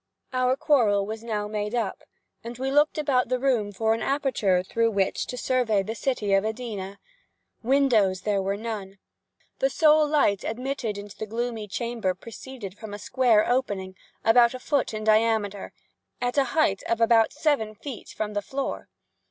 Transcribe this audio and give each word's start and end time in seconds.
Our 0.33 0.55
quarrel 0.55 1.05
was 1.05 1.23
now 1.23 1.47
made 1.47 1.75
up, 1.75 2.01
and 2.43 2.57
we 2.57 2.71
looked 2.71 2.97
about 2.97 3.29
the 3.29 3.37
room 3.37 3.71
for 3.71 3.93
an 3.93 4.01
aperture 4.01 4.63
through 4.63 4.89
which 4.89 5.27
to 5.27 5.37
survey 5.37 5.83
the 5.83 5.93
city 5.93 6.33
of 6.33 6.43
Edina. 6.43 6.97
Windows 7.61 8.21
there 8.21 8.41
were 8.41 8.57
none. 8.57 8.97
The 9.59 9.69
sole 9.69 10.07
light 10.07 10.43
admitted 10.43 10.97
into 10.97 11.15
the 11.15 11.27
gloomy 11.27 11.67
chamber 11.67 12.15
proceeded 12.15 12.79
from 12.79 12.95
a 12.95 12.97
square 12.97 13.47
opening, 13.47 13.95
about 14.25 14.55
a 14.55 14.59
foot 14.59 14.91
in 14.91 15.03
diameter, 15.03 15.71
at 16.19 16.35
a 16.35 16.45
height 16.57 16.81
of 16.89 16.99
about 16.99 17.31
seven 17.31 17.75
feet 17.75 18.09
from 18.09 18.33
the 18.33 18.41
floor. 18.41 18.89